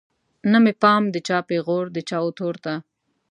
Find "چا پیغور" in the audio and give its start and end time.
1.27-1.85